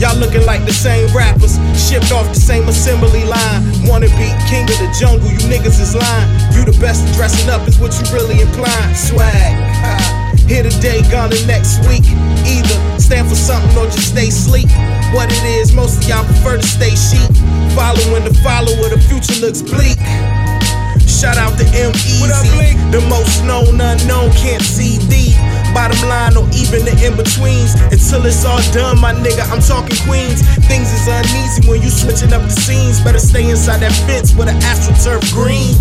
Y'all 0.00 0.16
looking 0.16 0.46
like 0.46 0.64
the 0.64 0.72
same 0.72 1.04
rappers, 1.14 1.60
shipped 1.76 2.10
off 2.10 2.26
the 2.32 2.40
same 2.40 2.66
assembly 2.68 3.22
line. 3.22 3.60
Wanna 3.84 4.08
be 4.16 4.32
king 4.48 4.64
of 4.64 4.80
the 4.80 4.88
jungle, 4.98 5.28
you 5.28 5.36
niggas 5.44 5.76
is 5.76 5.94
lying. 5.94 6.28
You 6.56 6.64
the 6.64 6.72
best 6.80 7.04
at 7.06 7.14
dressing 7.14 7.50
up 7.50 7.68
is 7.68 7.78
what 7.78 7.92
you 8.00 8.08
really 8.08 8.40
implying. 8.40 8.94
Swag. 8.96 9.60
Here 10.48 10.64
today, 10.64 11.04
gone 11.12 11.28
the 11.28 11.44
next 11.46 11.84
week. 11.84 12.08
Either 12.48 12.80
stand 12.98 13.28
for 13.28 13.36
something 13.36 13.76
or 13.76 13.92
just 13.92 14.08
stay 14.16 14.30
sleep. 14.30 14.72
What 15.12 15.28
it 15.30 15.44
is, 15.60 15.74
most 15.76 16.02
of 16.02 16.08
y'all 16.08 16.24
prefer 16.24 16.56
to 16.56 16.66
stay 16.66 16.96
sheep. 16.96 17.30
Following 17.76 18.24
the 18.24 18.32
follower, 18.42 18.88
the 18.88 18.98
future 19.04 19.38
looks 19.44 19.60
bleak. 19.60 20.00
Shout 21.10 21.36
out 21.36 21.58
to 21.58 21.66
M 21.76 21.92
Easy, 22.06 22.78
the 22.88 23.04
most 23.10 23.44
known 23.44 23.76
unknown 23.76 24.32
can't 24.32 24.62
see 24.62 24.96
thee. 25.10 25.36
Bottom 25.74 26.08
line, 26.08 26.32
or 26.32 26.48
even 26.56 26.86
the 26.86 26.96
in 27.04 27.12
betweens. 27.12 27.74
Until 27.92 28.24
it's 28.24 28.44
all 28.46 28.62
done, 28.72 28.98
my 28.98 29.12
nigga, 29.12 29.44
I'm 29.52 29.60
talking 29.60 29.98
Queens. 30.08 30.40
Things 30.64 30.88
is 30.88 31.04
uneasy 31.06 31.68
when 31.68 31.82
you 31.82 31.90
switching 31.90 32.32
up 32.32 32.40
the 32.42 32.56
scenes. 32.56 33.04
Better 33.04 33.18
stay 33.18 33.50
inside 33.50 33.84
that 33.84 33.92
fence 34.08 34.32
with 34.32 34.48
an 34.48 34.56
astroturf 34.64 35.20
green. 35.34 35.76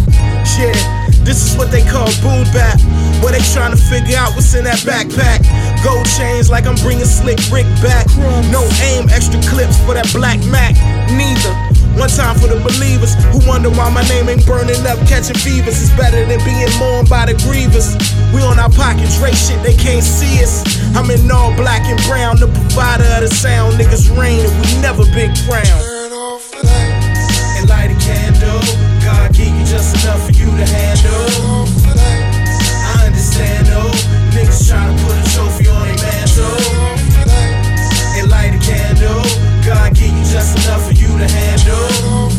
Yeah, 0.59 0.75
this 1.23 1.39
is 1.45 1.55
what 1.55 1.71
they 1.71 1.87
call 1.87 2.11
boom 2.19 2.43
bap. 2.51 2.81
Where 3.23 3.31
they 3.31 3.43
trying 3.55 3.71
to 3.71 3.79
figure 3.79 4.17
out 4.17 4.35
what's 4.35 4.53
in 4.53 4.65
that 4.65 4.83
backpack. 4.83 5.45
Gold 5.85 6.09
chains 6.19 6.49
like 6.49 6.67
I'm 6.67 6.75
bringing 6.83 7.07
slick 7.07 7.39
Rick 7.47 7.69
back. 7.79 8.11
No 8.51 8.65
aim, 8.91 9.07
extra 9.07 9.39
clips 9.47 9.79
for 9.87 9.93
that 9.93 10.09
black 10.11 10.43
Mac. 10.51 10.75
Neither. 11.15 11.68
One 11.99 12.07
time 12.07 12.39
for 12.39 12.47
the 12.47 12.55
believers 12.63 13.11
who 13.27 13.43
wonder 13.43 13.67
why 13.67 13.91
my 13.91 14.01
name 14.07 14.31
ain't 14.31 14.47
burning 14.47 14.79
up, 14.87 14.97
catching 15.03 15.35
fevers. 15.35 15.83
It's 15.83 15.91
better 15.99 16.23
than 16.23 16.39
being 16.47 16.71
mourned 16.79 17.11
by 17.11 17.27
the 17.27 17.35
grievers. 17.43 17.99
We 18.31 18.39
on 18.39 18.57
our 18.57 18.71
pockets, 18.71 19.19
Dre 19.19 19.35
shit, 19.35 19.59
they 19.67 19.75
can't 19.75 20.01
see 20.03 20.39
us. 20.39 20.63
I'm 20.95 21.11
in 21.11 21.29
all 21.29 21.51
black 21.59 21.83
and 21.91 21.99
brown, 22.07 22.39
the 22.39 22.47
provider 22.47 23.03
of 23.19 23.27
the 23.27 23.31
sound. 23.35 23.75
Niggas 23.75 24.07
rain 24.15 24.39
and 24.39 24.55
we 24.63 24.79
never 24.79 25.03
been 25.11 25.35
crowned. 25.43 25.67
Turn 25.67 26.15
off 26.15 26.47
the 26.55 26.63
lights. 26.63 27.59
And 27.59 27.67
light 27.67 27.91
a 27.91 27.99
candle. 27.99 28.63
God 29.03 29.35
give 29.35 29.51
you 29.51 29.65
just 29.67 29.99
enough 29.99 30.23
for 30.23 30.31
you 30.31 30.47
to 30.47 30.55
Turn 30.55 30.71
handle. 30.71 31.67
off 31.67 31.71
the 31.83 31.99
lights. 31.99 32.63
I 32.95 33.11
understand 33.11 33.67
though. 33.67 33.91
Niggas 34.31 34.71
tryna 34.71 34.95
put 35.03 35.19
a 35.19 35.25
trophy 35.35 35.48
handle. 41.27 42.31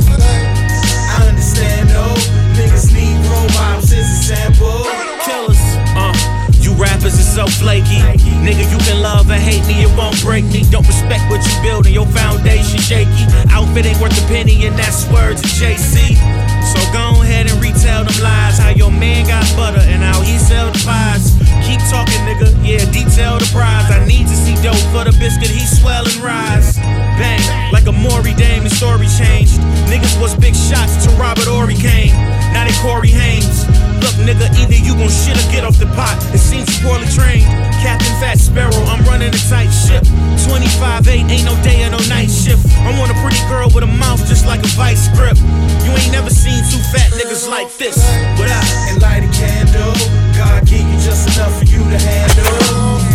I 1.12 1.28
understand 1.28 1.90
though, 1.90 2.16
niggas 2.56 2.92
need 2.94 3.18
role 3.28 3.50
as 3.76 3.92
a 3.92 4.04
sample. 4.04 4.86
Killers, 5.26 5.60
uh, 5.98 6.14
you 6.60 6.72
rappers 6.74 7.18
is 7.18 7.28
so 7.28 7.46
flaky. 7.46 8.00
Nigga, 8.40 8.64
you 8.72 8.78
can 8.88 9.02
love 9.02 9.28
or 9.28 9.34
hate 9.34 9.66
me, 9.66 9.82
it 9.84 9.92
won't 9.96 10.20
break 10.22 10.44
me. 10.46 10.64
Don't 10.70 10.86
respect 10.86 11.28
what 11.28 11.44
you 11.44 11.54
build 11.62 11.86
and 11.86 11.94
your 11.94 12.06
foundation 12.06 12.80
shaky. 12.80 13.28
Outfit 13.50 13.86
ain't 13.86 14.00
worth 14.00 14.16
a 14.16 14.26
penny, 14.28 14.66
and 14.66 14.78
that's 14.78 15.04
words 15.12 15.42
of 15.42 15.50
JC. 15.60 16.16
So 16.64 16.80
go 16.92 17.20
ahead 17.22 17.50
and 17.50 17.60
retell 17.60 18.04
them 18.04 18.16
lies. 18.22 18.58
How 18.58 18.70
your 18.70 18.90
man 18.90 19.26
got 19.26 19.44
butter 19.56 19.84
and 19.84 20.02
how 20.02 20.20
he 20.22 20.38
sell 20.38 20.70
the 20.72 20.80
pies. 20.84 21.36
Keep 21.66 21.80
talking, 21.92 22.20
nigga, 22.24 22.48
yeah, 22.64 22.84
detail 22.90 23.38
the 23.38 23.48
prize. 23.52 23.90
I 23.90 24.04
need 24.06 24.26
to 24.26 24.36
see 24.36 24.56
dope 24.62 24.80
for 24.92 25.04
the 25.04 25.14
biscuit, 25.18 25.50
he 25.50 25.66
swell 25.66 26.04
and 26.04 26.16
rise. 26.16 26.59
Gon' 35.00 35.08
shit 35.08 35.32
or 35.32 35.46
get 35.48 35.64
off 35.64 35.80
the 35.80 35.88
pot. 35.96 36.20
It 36.36 36.38
seems 36.38 36.68
poorly 36.84 37.08
trained. 37.08 37.48
Captain 37.80 38.12
Fat 38.20 38.36
Sparrow, 38.36 38.84
I'm 38.84 39.00
running 39.08 39.32
a 39.32 39.42
tight 39.48 39.72
ship. 39.72 40.04
25-8, 40.44 41.08
ain't 41.32 41.44
no 41.48 41.56
day 41.64 41.82
or 41.88 41.90
no 41.90 42.00
night 42.12 42.28
shift. 42.28 42.68
I 42.84 42.92
want 43.00 43.10
a 43.10 43.16
pretty 43.24 43.40
girl 43.48 43.72
with 43.72 43.82
a 43.82 43.92
mouth 44.04 44.20
just 44.28 44.44
like 44.44 44.60
a 44.60 44.70
vice 44.76 45.08
grip. 45.16 45.40
You 45.84 45.90
ain't 45.96 46.12
never 46.12 46.28
seen 46.28 46.60
two 46.68 46.82
fat 46.92 47.08
niggas 47.16 47.48
like 47.48 47.72
this. 47.80 47.96
What 48.36 48.52
up? 48.52 48.64
And 48.92 49.00
light 49.00 49.24
a 49.24 49.30
candle. 49.32 49.96
God 50.36 50.68
give 50.68 50.84
you 50.84 50.98
just 51.00 51.32
enough 51.32 51.56
for 51.58 51.64
you 51.64 51.80
to 51.80 51.98
handle. 51.98 53.09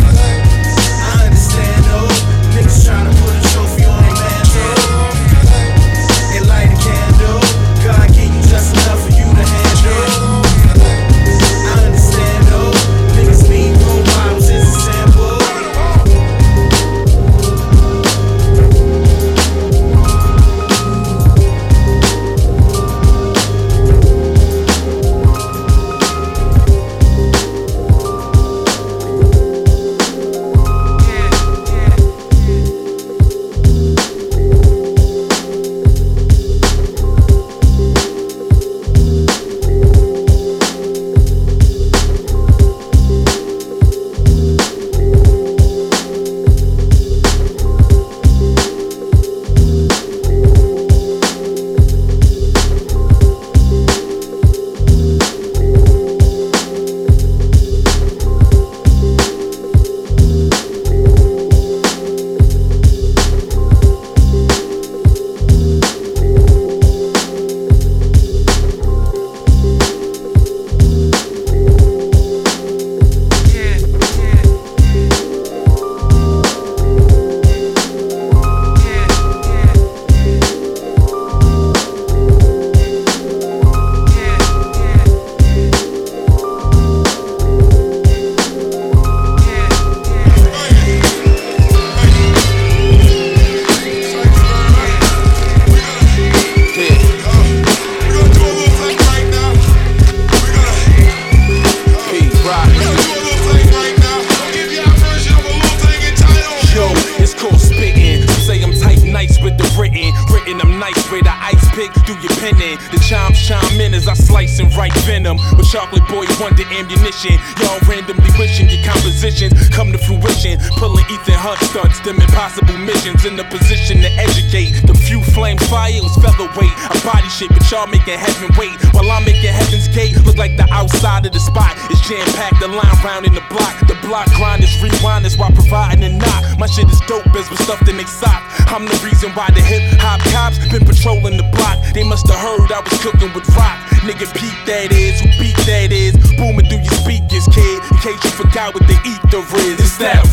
Shit, 127.36 127.52
but 127.52 127.68
y'all 127.70 127.88
making 127.88 128.16
heaven 128.16 128.48
wait. 128.56 128.72
While 128.96 129.12
I'm 129.12 129.28
making 129.28 129.52
heaven's 129.52 129.92
gate 129.92 130.16
look 130.24 130.38
like 130.38 130.56
the 130.56 130.68
outside 130.72 131.26
of 131.26 131.34
the 131.34 131.40
spot. 131.40 131.76
It's 131.92 132.00
jam 132.08 132.24
packed, 132.40 132.64
the 132.64 132.72
line 132.72 132.96
round 133.04 133.28
in 133.28 133.36
the 133.36 133.44
block. 133.52 133.76
The 133.92 134.00
block 134.08 134.32
grind 134.40 134.64
is 134.64 134.72
rewind 134.80 135.26
is 135.26 135.38
while 135.38 135.52
providing 135.52 136.04
a 136.04 136.10
knock. 136.16 136.44
My 136.58 136.68
shit 136.68 136.88
is 136.88 137.02
dope 137.12 137.28
as 137.36 137.50
was 137.52 137.60
stuffed 137.60 137.90
in 137.90 137.98
they 137.98 138.08
sock. 138.08 138.40
I'm 138.72 138.88
the 138.88 138.96
reason 139.04 139.36
why 139.36 139.52
the 139.52 139.60
hip 139.60 139.84
hop 140.00 140.24
cops 140.32 140.64
been 140.72 140.88
patrolling 140.88 141.36
the 141.36 141.48
block. 141.52 141.84
They 141.94 142.08
must 142.08 142.28
have 142.32 142.40
heard 142.40 142.72
I 142.72 142.80
was 142.80 142.96
cooking 143.04 143.32
with 143.36 143.48
rock. 143.52 143.84
Nigga, 144.08 144.32
Pete 144.32 144.62
that 144.70 144.96
is, 144.96 145.20
who 145.20 145.28
beat 145.36 145.60
that 145.68 145.92
is. 145.92 146.16
Booming 146.40 146.66
through 146.72 146.88
your 146.88 146.98
speakers, 147.04 147.48
kid. 147.52 147.84
In 147.92 147.98
case 148.00 148.22
you 148.24 148.32
forgot 148.32 148.74
what 148.74 148.88
the 148.88 148.96
ether 149.04 149.44
is. 149.60 149.80
It's 149.84 149.98
that 150.00 150.24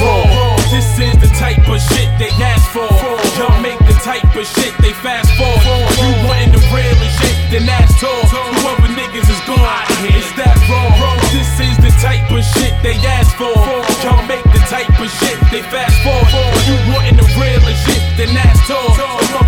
they 12.82 12.98
ask 13.06 13.34
for. 13.38 13.54
Y'all 14.02 14.26
make 14.26 14.42
the 14.50 14.62
type 14.66 14.90
of 14.98 15.10
shit 15.22 15.38
they 15.50 15.62
fast 15.70 15.94
forward. 16.02 16.26
If 16.58 16.66
you 16.68 16.76
wantin' 16.92 17.16
the 17.16 17.26
real 17.38 17.62
and 17.62 17.78
shit, 17.86 18.02
then 18.18 18.34
that's 18.34 18.58
tall. 18.66 18.90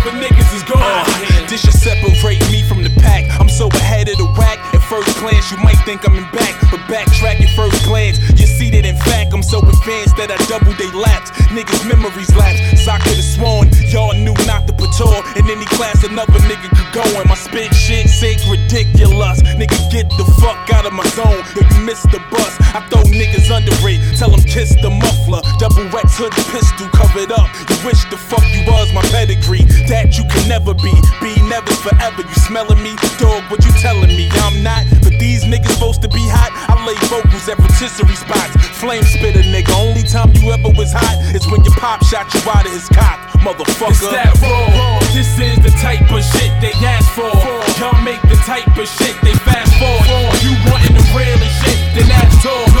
The 0.05 0.11
niggas 0.21 0.53
is 0.53 0.63
gone. 0.63 0.81
Uh, 0.81 1.49
this 1.49 1.61
should 1.61 1.73
separate 1.73 2.39
me 2.51 2.61
from 2.63 2.83
the 2.83 2.93
pack. 3.01 3.25
I'm 3.39 3.49
so 3.49 3.67
ahead 3.69 4.07
of 4.07 4.17
the 4.17 4.25
whack. 4.37 4.59
At 4.73 4.81
first 4.85 5.17
glance, 5.19 5.51
you 5.51 5.57
might 5.57 5.81
think 5.81 6.07
I'm 6.07 6.15
in 6.15 6.29
back, 6.31 6.53
but 6.69 6.79
backtrack 6.85 7.41
at 7.41 7.49
first 7.55 7.83
glance. 7.85 8.19
You 8.39 8.45
see 8.45 8.69
that 8.71 8.85
in 8.85 8.95
fact, 8.97 9.33
I'm 9.33 9.43
so 9.43 9.59
advanced 9.59 10.15
that 10.17 10.29
I 10.29 10.37
double 10.45 10.64
they 10.77 10.91
laps. 10.91 11.31
Niggas' 11.51 11.87
memories 11.87 12.33
lapse. 12.35 12.87
I 12.87 12.99
could've 12.99 13.23
sworn 13.23 13.69
y'all 13.95 14.13
knew 14.13 14.35
not 14.45 14.67
to 14.67 14.73
patrol 14.73 15.23
in 15.39 15.47
any 15.47 15.65
class 15.65 16.03
another 16.03 16.39
nigga 16.51 16.67
could 16.75 16.91
go 16.91 17.03
in. 17.21 17.27
My 17.27 17.35
spit 17.35 17.73
shit 17.73 18.09
sick, 18.09 18.39
ridiculous. 18.49 19.41
Nigga, 19.55 19.77
get 19.91 20.09
the 20.19 20.25
fuck 20.41 20.67
out 20.73 20.85
of 20.85 20.93
my 20.93 21.07
zone. 21.15 21.43
If 21.55 21.65
you 21.71 21.81
miss 21.85 22.03
the 22.03 22.19
bus, 22.31 22.53
I 22.75 22.83
throw 22.91 23.03
niggas 23.07 23.49
under 23.51 23.71
it. 23.87 23.99
Tell 24.19 24.29
them 24.29 24.43
kiss 24.43 24.75
the 24.81 24.89
muffler. 24.89 25.41
Double 25.59 25.87
X 25.95 26.19
hood 26.19 26.35
pistol 26.51 26.87
covered 26.91 27.31
up. 27.31 27.47
You 27.71 27.77
wish 27.87 28.03
the 28.11 28.17
fuck 28.17 28.43
you 28.51 28.67
was 28.67 28.91
my 28.93 29.01
pedigree. 29.15 29.63
That 29.87 30.17
you 30.17 30.27
can 30.27 30.47
never 30.47 30.73
be. 30.73 30.93
Be 31.23 31.33
never 31.47 31.71
forever. 31.79 32.21
You 32.21 32.37
smelling 32.43 32.81
me? 32.83 32.95
Dog, 33.17 33.43
what 33.49 33.63
you 33.63 33.71
telling 33.79 34.11
me? 34.11 34.27
I'm 34.43 34.61
not. 34.63 34.83
But 35.03 35.15
these 35.19 35.45
niggas 35.45 35.79
supposed 35.79 36.01
to 36.03 36.09
be 36.09 36.23
hot. 36.27 36.51
I 36.67 36.75
lay 36.83 36.99
vocals 37.07 37.47
at 37.47 37.57
rotisserie 37.59 38.19
spots. 38.19 38.64
Flame 38.79 39.03
spitter, 39.03 39.39
nigga. 39.39 39.71
Only 39.71 40.03
time 40.03 40.31
you 40.35 40.51
ever 40.51 40.69
was 40.75 40.91
hot 40.91 41.15
is 41.33 41.47
when 41.47 41.63
your 41.63 41.73
pop 41.75 42.03
shot 42.03 42.27
you 42.33 42.41
out 42.51 42.65
of 42.65 42.71
his 42.71 42.89
cock. 42.89 43.19
Motherfucker. 43.39 43.95
It's 43.95 44.11
that 44.11 44.35
raw. 44.43 44.99
This 45.15 45.31
is 45.39 45.55
the 45.63 45.71
type 45.79 46.03
of 46.11 46.19
shit 46.19 46.51
they 46.59 46.75
ask 46.83 47.07
for. 47.15 47.31
Y'all 47.79 47.95
make 48.03 48.21
the 48.27 48.35
type 48.43 48.67
of 48.75 48.87
shit 48.87 49.15
they 49.23 49.33
fast 49.47 49.71
forward. 49.79 50.35
You 50.43 50.51
wantin' 50.67 50.91
the 50.91 51.05
real 51.15 51.39
and 51.39 51.55
shit, 51.63 51.79
then 51.95 52.07
that's 52.11 52.45
all. 52.45 52.74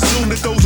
Assumed 0.00 0.30
that 0.30 0.38
those 0.44 0.57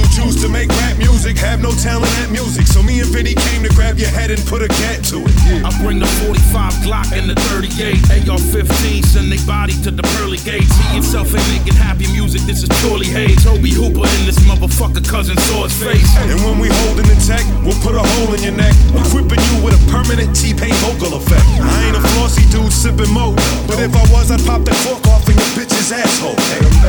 music 1.22 1.38
have 1.38 1.62
no 1.62 1.70
talent 1.78 2.10
at 2.18 2.30
music. 2.34 2.66
So 2.66 2.82
me 2.82 2.98
and 2.98 3.06
Vinny 3.14 3.34
came 3.34 3.62
to 3.62 3.70
grab 3.78 3.96
your 3.96 4.10
head 4.10 4.32
and 4.34 4.42
put 4.50 4.60
a 4.60 4.66
cat 4.66 5.04
to 5.14 5.22
it. 5.22 5.34
I 5.62 5.70
bring 5.78 6.00
the 6.00 6.10
45 6.26 6.82
Glock 6.82 7.14
and 7.14 7.30
the 7.30 7.38
38. 7.54 8.26
AR-15, 8.26 9.06
send 9.06 9.30
they 9.30 9.38
body 9.46 9.74
to 9.86 9.92
the 9.92 10.02
pearly 10.18 10.42
gates. 10.42 10.74
He 10.90 10.98
himself 10.98 11.30
ain't 11.30 11.46
making 11.54 11.78
happy 11.78 12.10
music, 12.10 12.42
this 12.42 12.66
is 12.66 12.70
purely 12.82 13.06
hate. 13.06 13.38
Tobe 13.38 13.70
Hooper 13.70 14.02
in 14.02 14.22
this 14.26 14.42
motherfucker 14.50 15.06
cousin 15.06 15.38
saw 15.46 15.62
his 15.62 15.76
face. 15.78 16.10
And 16.26 16.42
when 16.42 16.58
we 16.58 16.66
holding 16.90 17.06
the 17.06 17.14
tech, 17.22 17.46
we'll 17.62 17.78
put 17.86 17.94
a 17.94 18.02
hole 18.02 18.34
in 18.34 18.42
your 18.42 18.58
neck, 18.58 18.74
equipping 18.90 19.38
you 19.38 19.54
with 19.62 19.78
a 19.78 19.82
permanent 19.94 20.34
T-Pain 20.34 20.74
vocal 20.82 21.14
effect. 21.22 21.46
I 21.62 21.86
ain't 21.86 21.96
a 21.96 22.02
flossy 22.18 22.42
dude 22.50 22.74
sipping 22.74 23.14
mo, 23.14 23.38
but 23.70 23.78
if 23.78 23.94
I 23.94 24.02
was, 24.10 24.34
I'd 24.34 24.42
pop 24.42 24.66
that 24.66 24.78
cork 24.82 25.06
off 25.06 25.22
in 25.30 25.38
your 25.38 25.52
bitch's 25.54 25.94
asshole. 25.94 26.34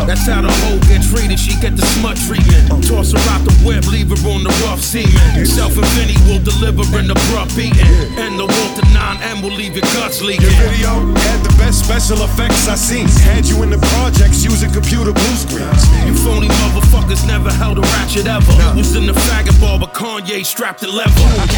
That's 0.09 0.25
how 0.25 0.41
the 0.41 0.49
hoe 0.65 0.81
get 0.89 1.05
treated, 1.05 1.37
she 1.37 1.53
get 1.61 1.77
the 1.77 1.85
smut 2.01 2.17
treatment. 2.17 2.65
Toss 2.81 3.13
her 3.13 3.21
out 3.29 3.45
the 3.45 3.53
web, 3.61 3.85
leave 3.85 4.09
her 4.09 4.22
on 4.25 4.43
the 4.43 4.53
rough 4.65 4.81
semen. 4.81 5.45
Self 5.45 5.75
and 5.77 5.85
Vinny 5.95 6.15
will 6.27 6.39
deliver 6.39 6.83
in 6.97 7.07
the 7.07 7.15
abrupt 7.15 7.55
beating. 7.55 7.87
And 8.17 8.39
the 8.39 8.47
Walther 8.47 8.85
9M 8.95 9.43
will 9.43 9.51
leave 9.55 9.75
your 9.75 9.87
guts 9.93 10.21
leaking. 10.21 10.47
Your 10.47 10.69
video 10.69 10.91
had 11.27 11.39
the 11.43 11.53
best 11.59 11.83
special 11.83 12.23
effects 12.23 12.67
I 12.67 12.75
seen. 12.75 13.07
Had 13.27 13.45
you 13.45 13.63
in 13.63 13.69
the 13.69 13.81
projects 13.95 14.43
using 14.43 14.71
computer 14.71 15.11
blue 15.11 15.35
screens. 15.35 15.83
You 16.07 16.15
phony 16.15 16.47
motherfuckers 16.63 17.25
never 17.27 17.51
held 17.51 17.77
a 17.77 17.81
ratchet 17.81 18.27
ever. 18.27 18.51
You 18.51 18.77
was 18.77 18.95
in 18.95 19.05
the 19.05 19.13
faggot 19.13 19.59
bar, 19.59 19.79
but 19.79 19.93
Kanye 19.93 20.45
strapped 20.45 20.81
the 20.81 20.87
lever. 20.87 21.11
Bang, 21.11 21.49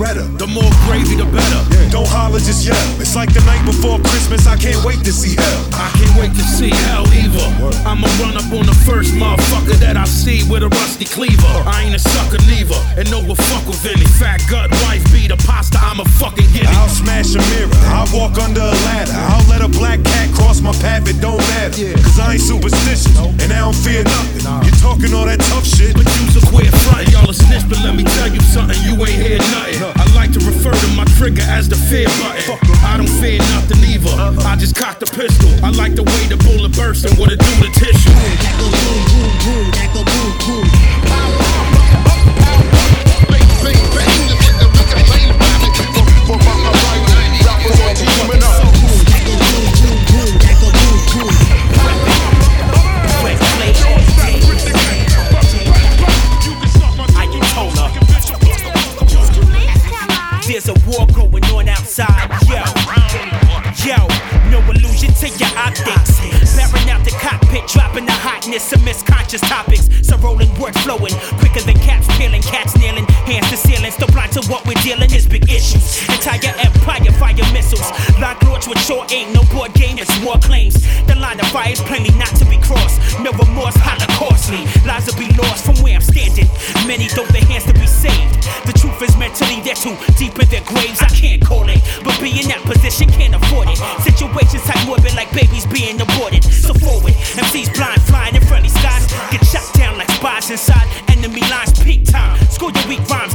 Beretta. 0.00 0.38
The 0.38 0.46
more 0.46 0.70
gravy, 0.86 1.14
the 1.14 1.26
better. 1.26 1.79
Don't 1.90 2.06
holler, 2.06 2.38
just 2.38 2.64
yell. 2.64 2.78
It's 3.02 3.16
like 3.16 3.34
the 3.34 3.42
night 3.42 3.64
before 3.66 3.98
Christmas, 3.98 4.46
I 4.46 4.56
can't 4.56 4.78
wait 4.84 5.02
to 5.02 5.12
see 5.12 5.34
hell. 5.34 5.62
I 5.74 5.90
can't 5.98 6.14
wait 6.14 6.32
to 6.38 6.44
see 6.46 6.70
hell 6.86 7.02
either. 7.10 7.42
I'ma 7.82 8.06
run 8.22 8.38
up 8.38 8.46
on 8.54 8.66
the 8.66 8.78
first 8.86 9.10
motherfucker 9.18 9.74
that 9.82 9.96
I 9.96 10.04
see 10.04 10.46
with 10.46 10.62
a 10.62 10.70
rusty 10.70 11.04
cleaver. 11.04 11.50
I 11.66 11.82
ain't 11.82 11.94
a 11.94 11.98
sucker 11.98 12.38
neither, 12.46 12.78
and 12.94 13.10
no 13.10 13.18
one 13.18 13.34
fuck 13.34 13.66
with 13.66 13.82
any 13.84 14.06
fat 14.22 14.38
gut 14.46 14.70
wife 14.86 15.02
beat 15.10 15.30
a 15.34 15.38
pasta. 15.42 15.78
I'm 15.82 15.98
a 15.98 16.06
fucking 16.22 16.46
guinea. 16.54 16.70
I'll 16.78 16.88
smash 16.88 17.34
a 17.34 17.42
mirror, 17.58 17.74
I'll 17.90 18.06
walk 18.14 18.38
under 18.38 18.62
a 18.62 18.76
ladder. 18.86 19.12
I'll 19.34 19.46
let 19.50 19.60
a 19.60 19.68
black 19.68 19.98
cat 20.06 20.30
cross 20.34 20.60
my 20.60 20.72
path, 20.78 21.10
it 21.10 21.18
don't 21.20 21.42
matter. 21.58 21.90
Cause 21.98 22.18
I 22.22 22.38
ain't 22.38 22.42
superstitious, 22.42 23.10
and 23.18 23.50
I 23.50 23.66
don't 23.66 23.74
fear 23.74 24.04
nothing. 24.04 24.46
You're 24.62 24.78
talking 24.78 25.10
all 25.10 25.26
that 25.26 25.42
tough 25.50 25.66
shit, 25.66 25.98
But 25.98 26.06
you's 26.22 26.38
a 26.38 26.44
queer 26.54 26.70
front, 26.86 27.10
y'all 27.10 27.28
a 27.28 27.34
snitch, 27.34 27.66
but 27.66 27.82
let 27.82 27.98
me 27.98 28.04
tell 28.04 28.30
you 28.30 28.40
something, 28.40 28.78
you 28.86 28.94
ain't 29.02 29.18
hear 29.18 29.38
nothing. 29.38 29.82
I 29.98 30.09
like 30.30 30.38
to 30.38 30.46
refer 30.46 30.72
to 30.72 30.88
my 30.94 31.04
trigger 31.16 31.42
as 31.42 31.68
the 31.68 31.76
fear 31.76 32.06
button. 32.06 32.58
I 32.84 32.96
don't 32.96 33.08
fear 33.08 33.38
nothing 33.38 33.78
either. 33.84 34.10
I 34.46 34.56
just 34.56 34.76
cock 34.76 34.98
the 34.98 35.06
pistol. 35.06 35.48
I 35.64 35.70
like 35.70 35.94
the 35.94 36.02
way 36.02 36.26
the 36.28 36.36
bullet 36.36 36.72
bursts 36.76 37.04
and 37.04 37.18
what 37.18 37.32
it 37.32 37.38
do 37.38 37.66
to 37.66 37.80
tissue. 37.80 38.10
Boom 38.58 38.70
boom 38.70 39.30
boom. 39.44 39.70
Boom 39.92 40.04
boom 40.04 40.64
boom. 40.64 41.59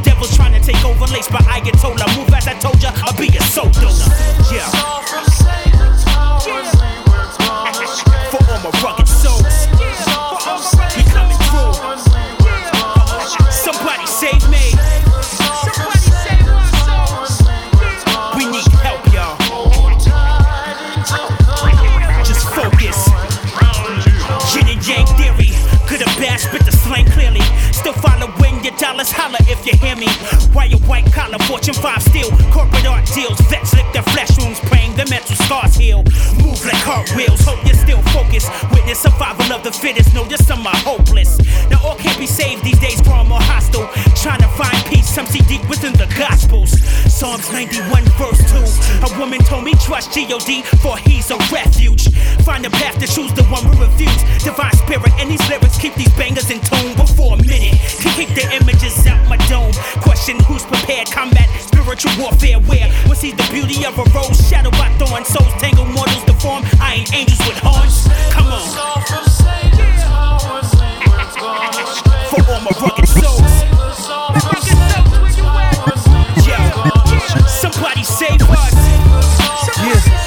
Devils 0.06 0.36
trying 0.36 0.54
to 0.54 0.60
take 0.62 0.84
over. 0.86 1.06
Laced 1.12 1.32
by 1.32 1.40
Ayatollah. 1.40 2.16
Move 2.18 2.34
as 2.34 2.48
I 2.48 2.54
told 2.60 2.82
ya, 2.82 2.92
I'll 3.04 3.18
be 3.18 3.28
a 3.36 3.42
soul 3.42 3.70
donor. 3.70 3.90
Yeah. 4.54 4.70
For 8.32 8.42
all 8.52 8.60
my 8.64 8.70
rugged 8.84 9.05
dollars, 28.96 29.12
holla 29.12 29.38
if 29.52 29.60
you 29.68 29.76
hear 29.78 29.96
me. 29.96 30.08
Why 30.54 30.66
your 30.66 30.80
white 30.88 31.12
collar, 31.12 31.38
Fortune 31.40 31.74
5 31.74 32.02
steel, 32.02 32.30
corporate 32.52 32.86
art 32.86 33.06
deals, 33.14 33.40
vets 33.52 33.76
lick 33.76 33.86
their 33.92 34.08
flesh 34.16 34.32
wounds, 34.40 34.60
praying 34.72 34.96
the 34.96 35.06
mental 35.10 35.36
scars 35.36 35.76
heal. 35.76 36.04
Move 36.40 36.64
like 36.64 36.80
cartwheels, 36.84 37.44
hope 37.44 37.60
you're 37.66 37.76
still 37.76 38.02
focused. 38.16 38.50
Witness 38.72 39.00
survival 39.00 39.52
of 39.52 39.64
the 39.64 39.72
fittest, 39.72 40.14
know 40.14 40.24
this 40.24 40.46
some 40.48 40.66
are 40.66 40.82
hopeless. 40.88 41.38
Now 41.70 41.80
all 41.84 41.96
can't 41.96 42.18
be 42.18 42.28
saved 42.28 42.64
these 42.64 42.80
days, 42.80 43.02
far 43.02 43.26
more 43.26 43.42
hostile. 43.42 43.88
Trying 44.16 44.42
to 44.42 44.50
find 44.56 44.78
peace, 44.88 45.10
some 45.10 45.28
see 45.28 45.44
deep 45.44 45.68
within 45.68 45.94
the 45.94 46.08
gospels. 46.18 46.72
Psalms 47.12 47.52
91 47.52 48.04
verse 48.16 48.40
2. 48.48 49.12
A 49.12 49.20
woman 49.20 49.40
told 49.44 49.66
me 49.66 49.74
trust 49.84 50.14
G-O-D, 50.14 50.64
for 50.80 50.98
he's 50.98 51.32
a 51.32 51.38
refuge. 51.52 52.08
Find 52.48 52.66
a 52.66 52.70
path 52.70 52.98
to 53.00 53.08
choose 53.08 53.34
the 53.34 53.44
one 53.52 53.64
we 53.70 53.76
refuse. 53.84 54.24
Divine 54.44 54.76
spirit, 54.76 55.12
and 55.20 55.30
these 55.32 55.44
lyrics 55.50 55.78
keep 55.78 55.96
these 55.96 56.14
bangers 56.16 56.50
in 56.50 56.60
tune 56.62 56.96
before 56.96 57.25
Who's 60.26 60.66
prepared, 60.66 61.06
combat, 61.12 61.48
spiritual 61.62 62.10
warfare, 62.18 62.58
where? 62.66 62.90
We 63.08 63.14
see 63.16 63.32
the 63.32 63.46
beauty 63.54 63.86
of 63.86 63.94
a 64.00 64.04
rose, 64.10 64.42
shadow 64.50 64.72
by 64.72 64.90
thorn, 64.98 65.24
souls 65.24 65.54
tangled, 65.62 65.90
mortals 65.94 66.24
deform. 66.26 66.64
I 66.82 67.06
ain't 67.06 67.14
angels 67.14 67.38
with 67.46 67.62
horns. 67.62 68.10
Come 68.34 68.50
on. 68.50 68.66
For 72.34 72.42
all 72.42 72.62
my 72.66 72.74
rugged 72.82 73.06
souls. 73.06 73.54
Yo, 76.42 76.58
somebody 77.46 78.02
save 78.02 78.42
us. 78.50 78.74
Yeah. 79.78 80.26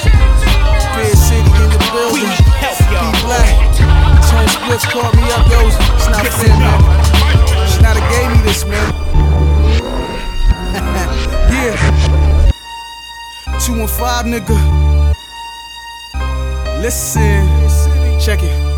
City 1.11 1.43
in 1.43 1.69
the 1.75 1.79
We 2.15 2.23
need 2.23 2.47
help, 2.63 2.79
y'all. 2.87 3.11
Be 3.11 3.19
black. 3.27 3.51
Tone 4.31 4.47
Splits 4.47 4.85
called 4.87 5.15
me 5.19 5.27
up, 5.35 5.43
yo. 5.51 5.67
It's 5.67 6.07
not 6.07 6.23
fair, 6.39 6.78
Five, 13.99 14.27
nigga. 14.27 14.55
Listen. 16.81 17.45
Check 18.17 18.43
it. 18.43 18.68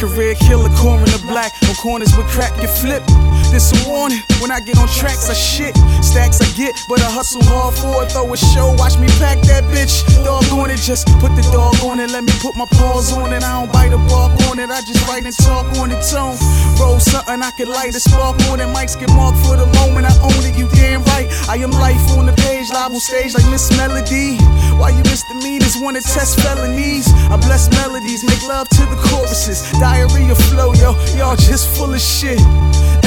Career 0.00 0.34
killer, 0.34 0.70
coroner 0.80 1.20
black. 1.28 1.52
On 1.68 1.74
corners 1.74 2.16
with 2.16 2.26
crack, 2.28 2.56
get 2.56 2.70
flip. 2.70 3.04
This 3.52 3.68
a 3.68 3.76
warning. 3.88 4.22
When 4.40 4.50
I 4.50 4.58
get 4.58 4.78
on 4.78 4.88
tracks, 4.88 5.28
I 5.28 5.34
shit. 5.34 5.76
Stacks 6.00 6.40
I 6.40 6.48
get, 6.56 6.72
but 6.88 7.02
I 7.02 7.10
hustle 7.10 7.44
hard 7.44 7.74
for 7.76 8.02
it. 8.02 8.10
Throw 8.10 8.32
a 8.32 8.36
show, 8.36 8.72
watch 8.80 8.96
me 8.96 9.08
pack 9.20 9.44
that 9.52 9.64
bitch. 9.68 10.00
Dog 10.24 10.48
on 10.56 10.70
it, 10.70 10.80
just 10.80 11.04
put 11.20 11.36
the 11.36 11.44
dog 11.52 11.76
on 11.84 12.00
it. 12.00 12.08
Let 12.10 12.24
me 12.24 12.32
put 12.40 12.56
my 12.56 12.64
paws 12.64 13.12
on 13.12 13.34
it. 13.34 13.44
I 13.44 13.60
don't 13.60 13.70
bite 13.70 13.92
a 13.92 14.00
bark 14.08 14.32
on 14.48 14.58
it. 14.58 14.70
I 14.70 14.80
just 14.80 15.06
write 15.06 15.26
and 15.26 15.36
talk 15.36 15.68
on 15.76 15.92
it. 15.92 16.00
Tone. 16.08 16.40
Roll 16.80 16.98
something, 16.98 17.42
I 17.42 17.50
can 17.50 17.68
light 17.68 17.94
a 17.94 18.00
spark 18.00 18.40
on 18.48 18.60
it. 18.60 18.72
Mics 18.72 18.98
get 18.98 19.12
marked 19.12 19.36
for 19.44 19.60
the 19.60 19.68
moment. 19.84 20.08
I 20.08 20.16
own 20.24 20.40
it, 20.48 20.56
you 20.56 20.66
damn 20.72 21.04
right. 21.12 21.28
I 21.44 21.60
am 21.60 21.72
life 21.72 22.00
on 22.16 22.24
the 22.24 22.32
page, 22.48 22.72
live 22.72 22.88
on 22.88 23.00
stage 23.00 23.34
like 23.34 23.44
Miss 23.52 23.68
Melody. 23.76 24.40
Why 24.80 24.96
you 24.96 25.04
misdemeanors 25.04 25.76
wanna 25.76 26.00
test 26.00 26.40
felonies? 26.40 27.04
I 27.28 27.36
bless 27.36 27.68
melodies, 27.76 28.24
make 28.24 28.40
love 28.48 28.66
to 28.70 28.82
the 28.88 28.96
choruses. 28.96 29.60
Diarrhea 29.90 30.36
flow, 30.36 30.72
yo, 30.74 30.94
y'all 31.18 31.34
just 31.34 31.66
full 31.74 31.92
of 31.92 32.00
shit. 32.00 32.38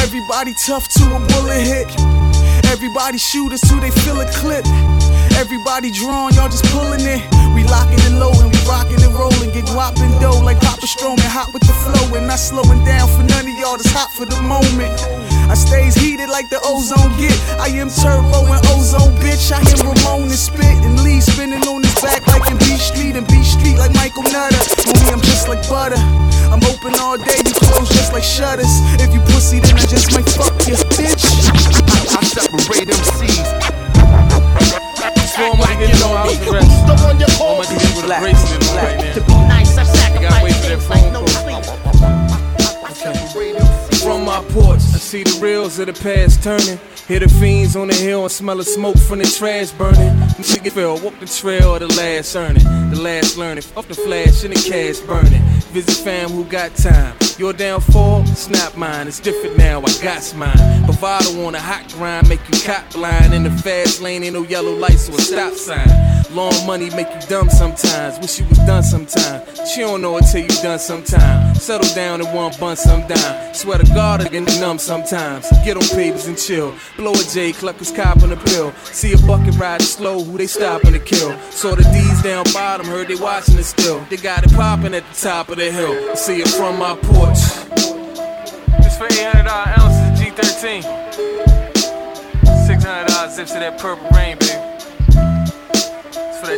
Everybody 0.04 0.54
tough 0.68 0.90
to 1.00 1.04
a 1.16 1.20
bullet 1.32 1.64
hit. 1.64 1.88
Everybody 2.68 3.18
shooters 3.18 3.62
till 3.62 3.80
they 3.80 3.90
feel 4.04 4.20
a 4.20 4.28
clip. 4.36 4.66
Everybody 5.40 5.92
drawn, 5.92 6.34
y'all 6.36 6.52
just 6.52 6.66
pulling 6.76 7.00
it. 7.00 7.24
We 7.56 7.64
locking 7.64 8.02
and 8.04 8.20
loading, 8.20 8.52
we 8.52 8.60
rocking 8.68 9.02
and 9.02 9.16
rolling, 9.16 9.52
get 9.56 9.64
whopping 9.72 10.12
dough 10.20 10.44
like 10.44 10.60
Papa 10.60 10.86
Stroman, 10.86 11.24
hot 11.24 11.54
with 11.54 11.64
the 11.64 11.72
flow 11.88 12.18
and 12.20 12.28
not 12.28 12.40
slowing 12.40 12.84
down 12.84 13.08
for 13.08 13.24
none 13.24 13.48
of 13.48 13.56
y'all. 13.56 13.78
That's 13.80 13.90
hot 13.96 14.12
for 14.12 14.26
the 14.26 14.42
moment. 14.42 14.92
I 15.48 15.56
stays 15.56 15.96
heated 15.96 16.28
like 16.28 16.50
the 16.50 16.60
ozone 16.68 17.16
get. 17.16 17.38
I 17.64 17.72
am 17.80 17.88
turbo 17.88 18.44
and 18.44 18.60
ozone, 18.76 19.16
bitch. 19.24 19.56
I 19.56 19.64
am 19.64 19.88
Ramon 19.88 20.28
and 20.28 20.32
spit 20.48 20.78
and 20.84 21.00
Lee 21.02 21.22
spinning 21.22 21.64
on 21.64 21.84
his 21.84 21.93
back 22.04 22.28
like 22.28 22.52
in 22.52 22.58
B 22.60 22.76
Street 22.76 23.16
and 23.16 23.26
B 23.28 23.42
Street 23.42 23.80
like 23.80 23.96
Michael 23.96 24.24
Nutter. 24.28 24.60
Homie, 24.84 25.10
I'm 25.16 25.24
just 25.24 25.48
like 25.48 25.64
butter. 25.72 25.98
I'm 26.52 26.62
open 26.70 26.94
all 27.00 27.18
day, 27.18 27.40
you 27.42 27.56
close 27.56 27.90
just 27.90 28.12
like 28.14 28.24
shutters. 28.24 28.70
If 29.00 29.14
you 29.16 29.22
pussy, 29.32 29.60
then 29.60 29.80
I 29.80 29.86
just 29.88 30.12
might 30.14 30.28
fuck 30.28 30.54
you, 30.68 30.76
bitch. 31.00 31.24
I 32.14 32.22
separate 32.28 32.92
them 32.92 33.02
seeds. 33.18 33.50
Before 35.34 35.66
I 35.66 35.74
get 35.80 35.98
on 36.04 36.30
on 37.10 37.20
your 37.20 37.30
I'm 37.42 37.58
about 37.58 37.66
to 37.66 37.74
hit 37.74 37.96
with 37.98 38.06
a 38.06 38.20
bracelet 38.22 38.62
right 38.78 39.14
To 39.16 39.20
now. 39.20 39.28
be 39.28 39.34
nice, 39.50 39.78
I 39.78 39.84
gotta 40.22 40.44
wait 40.44 40.54
sacrifice 40.54 40.62
for 40.62 40.70
that 40.70 40.82
things 40.84 40.90
like 40.90 41.02
phone 41.02 41.13
porch, 44.54 44.82
I 44.94 45.00
see 45.02 45.24
the 45.24 45.40
reels 45.42 45.80
of 45.80 45.88
the 45.88 45.94
past 45.94 46.44
turning. 46.44 46.80
Hear 47.08 47.20
the 47.20 47.28
fiends 47.28 47.76
on 47.76 47.88
the 47.88 47.96
hill 47.96 48.22
and 48.22 48.32
smell 48.32 48.58
the 48.58 48.64
smoke 48.64 48.98
from 48.98 49.20
the 49.20 49.26
trash 49.26 49.72
burning. 49.72 50.14
Nigga 50.38 50.72
fell, 50.72 51.00
walk 51.00 51.20
the 51.20 51.26
trail 51.26 51.76
of 51.76 51.82
the 51.82 51.88
last 51.88 52.36
earning. 52.36 52.64
The 52.92 53.02
last 53.02 53.36
learning, 53.36 53.64
off 53.76 53.88
the 53.88 53.96
flash 53.96 54.44
and 54.44 54.54
the 54.54 54.62
cash 54.62 55.00
burning. 55.00 55.42
Visit 55.74 56.04
fam 56.04 56.30
who 56.30 56.46
got 56.46 56.76
time. 56.76 57.16
Your 57.38 57.52
downfall, 57.52 58.26
snap 58.28 58.78
mine. 58.78 59.08
It's 59.08 59.20
different 59.20 59.58
now, 59.58 59.82
I 59.82 59.92
got 60.02 60.34
mine. 60.36 60.86
Bravado 60.86 61.46
on 61.46 61.56
a 61.56 61.60
hot 61.60 61.90
grind, 61.90 62.30
make 62.30 62.42
you 62.48 62.62
cop 62.62 62.90
blind. 62.94 63.34
In 63.34 63.44
the 63.44 63.52
fast 63.52 64.02
lane, 64.02 64.24
ain't 64.24 64.36
no 64.36 64.44
yellow 64.44 64.74
lights 64.74 65.10
or 65.10 65.16
a 65.16 65.22
stop 65.22 65.54
sign. 65.54 65.90
Long 66.34 66.66
money 66.66 66.90
make 66.90 67.14
you 67.14 67.22
dumb 67.28 67.48
sometimes. 67.48 68.18
Wish 68.18 68.40
you 68.40 68.46
was 68.48 68.58
done 68.60 68.82
sometime. 68.82 69.44
You 69.78 69.86
don't 69.86 70.02
know 70.02 70.18
it 70.18 70.24
till 70.32 70.42
you 70.42 70.48
done 70.64 70.80
sometime. 70.80 71.54
Settle 71.54 71.94
down 71.94 72.22
in 72.22 72.28
one 72.34 72.52
bun 72.60 72.76
sometime. 72.76 73.54
Swear 73.54 73.78
to 73.78 73.86
God, 73.94 74.22
I 74.22 74.30
get 74.30 74.42
numb 74.60 74.80
sometimes. 74.80 75.48
Get 75.64 75.78
on 75.78 75.84
papers 75.90 76.26
and 76.26 76.36
chill. 76.36 76.74
Blow 76.98 77.12
a 77.14 77.24
J, 77.24 77.52
cluck 77.52 77.76
his 77.78 77.92
cop 77.92 78.24
on 78.24 78.32
a 78.32 78.36
pill. 78.36 78.74
See 78.86 79.14
a 79.14 79.18
bucket 79.20 79.56
riding 79.60 79.86
slow, 79.86 80.24
who 80.24 80.40
they 80.40 80.48
stopping 80.48 80.94
to 80.94 81.00
kill. 81.00 81.38
Saw 81.52 81.76
the 81.76 81.84
D's 81.84 82.24
down 82.24 82.46
bottom, 82.52 82.88
heard 82.88 83.10
they 83.10 83.16
watching 83.16 83.60
it 83.60 83.64
still. 83.64 84.00
They 84.10 84.18
got 84.18 84.44
it 84.44 84.54
popping 84.54 84.96
at 84.96 85.08
the 85.08 85.16
top 85.16 85.50
of 85.50 85.58
the 85.58 85.72
hill. 85.72 86.16
See 86.16 86.42
it 86.42 86.48
from 86.48 86.80
my 86.80 86.96
porch. 86.96 87.38
It's 88.80 88.98
for 88.98 89.06
800 89.06 89.48
ounces 89.78 90.20
G13. 90.20 90.82
600 92.66 93.30
zips 93.30 93.54
of 93.54 93.60
that 93.60 93.78
purple 93.78 94.10
rain, 94.10 94.38
baby. 94.40 94.63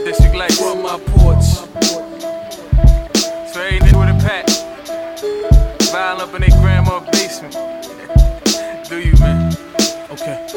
It's 0.07 0.17
for 0.17 0.29
that 0.29 0.35
district 0.35 0.35
light. 0.35 0.53
From 0.53 0.83
my 0.83 0.99
porch. 0.99 1.45
It's 3.43 3.53
for 3.53 3.61
every 3.61 3.79
nigga 3.79 3.99
with 3.99 4.09
a 4.09 4.19
pack. 4.21 4.45
Violin 5.91 6.21
up 6.21 6.35
in 6.35 6.41
their 6.41 6.61
grandma's 6.61 7.09
basement. 7.11 7.53
Do 8.87 8.99
you, 8.99 9.17
man? 9.19 9.51
Okay. 10.11 10.47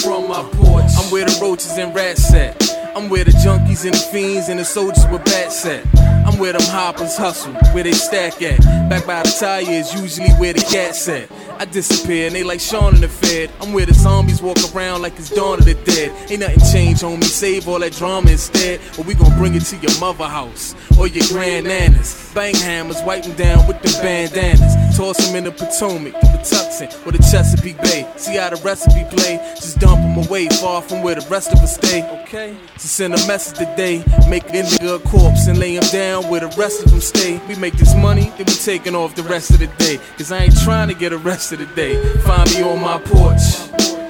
From 0.00 0.28
my 0.28 0.42
porch. 0.54 0.90
I'm 0.96 1.10
where 1.10 1.26
the 1.26 1.38
roaches 1.40 1.76
and 1.76 1.94
rats 1.94 2.32
at. 2.32 2.77
I'm 2.98 3.08
where 3.08 3.22
the 3.22 3.30
junkies 3.30 3.84
and 3.84 3.94
the 3.94 3.98
fiends 4.10 4.48
and 4.48 4.58
the 4.58 4.64
soldiers 4.64 5.06
with 5.06 5.24
bats 5.24 5.64
at. 5.64 5.86
I'm 6.26 6.36
where 6.36 6.52
them 6.52 6.62
hoppers 6.64 7.16
hustle, 7.16 7.52
where 7.72 7.84
they 7.84 7.92
stack 7.92 8.42
at. 8.42 8.58
Back 8.90 9.06
by 9.06 9.22
the 9.22 9.30
tire 9.38 9.62
is 9.62 9.94
usually 9.94 10.30
where 10.30 10.52
the 10.52 10.58
cats 10.58 11.08
at. 11.08 11.30
I 11.60 11.64
disappear 11.64 12.26
and 12.26 12.34
they 12.34 12.42
like 12.42 12.58
Shaun 12.58 12.96
in 12.96 13.00
the 13.00 13.06
Fed. 13.06 13.52
I'm 13.60 13.72
where 13.72 13.86
the 13.86 13.94
zombies 13.94 14.42
walk 14.42 14.58
around 14.74 15.02
like 15.02 15.16
it's 15.16 15.30
dawn 15.30 15.60
of 15.60 15.64
the 15.64 15.74
dead. 15.74 16.10
Ain't 16.28 16.40
nothing 16.40 16.72
changed, 16.72 17.02
homie. 17.04 17.22
Save 17.22 17.68
all 17.68 17.78
that 17.78 17.92
drama 17.92 18.32
instead. 18.32 18.80
Or 18.98 19.04
we 19.04 19.14
gon' 19.14 19.36
bring 19.38 19.54
it 19.54 19.62
to 19.66 19.76
your 19.76 19.96
mother 20.00 20.26
house 20.26 20.74
or 20.98 21.06
your 21.06 21.24
grand 21.28 21.68
nanas. 21.68 22.27
Bang 22.38 22.54
hammers, 22.54 23.02
wipe 23.02 23.24
them 23.24 23.34
down 23.34 23.66
with 23.66 23.82
the 23.82 23.88
bandanas. 24.00 24.96
Toss 24.96 25.16
them 25.26 25.34
in 25.34 25.42
the 25.42 25.50
Potomac, 25.50 26.12
the 26.12 26.26
Patuxent, 26.38 27.04
or 27.04 27.10
the 27.10 27.18
Chesapeake 27.18 27.82
Bay. 27.82 28.08
See 28.14 28.36
how 28.36 28.48
the 28.50 28.62
recipe 28.62 29.04
play? 29.10 29.38
Just 29.56 29.80
dump 29.80 30.00
them 30.00 30.24
away, 30.24 30.46
far 30.46 30.80
from 30.80 31.02
where 31.02 31.16
the 31.16 31.26
rest 31.28 31.52
of 31.52 31.58
us 31.58 31.74
stay. 31.74 32.08
Okay? 32.22 32.56
So 32.76 32.86
send 32.86 33.14
a 33.14 33.26
message 33.26 33.58
today, 33.58 34.04
make 34.28 34.44
a 34.50 34.62
nigga 34.62 34.94
a 34.94 34.98
corpse 35.00 35.48
and 35.48 35.58
lay 35.58 35.74
him 35.74 35.82
down 35.90 36.28
where 36.28 36.38
the 36.38 36.54
rest 36.56 36.84
of 36.84 36.92
them 36.92 37.00
stay. 37.00 37.40
We 37.48 37.56
make 37.56 37.74
this 37.74 37.96
money, 37.96 38.32
then 38.36 38.46
we 38.46 38.54
taking 38.54 38.94
off 38.94 39.16
the 39.16 39.24
rest 39.24 39.50
of 39.50 39.58
the 39.58 39.66
day. 39.66 39.98
Cause 40.16 40.30
I 40.30 40.44
ain't 40.44 40.60
trying 40.60 40.86
to 40.90 40.94
get 40.94 41.12
arrested 41.12 41.58
today. 41.58 42.00
Find 42.18 42.48
me 42.54 42.62
on 42.62 42.80
my 42.80 43.00
porch. 43.00 43.42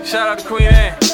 Shout 0.07 0.29
out 0.29 0.39
to 0.41 0.47
Queen 0.47 0.65
Anne. 0.65 1.08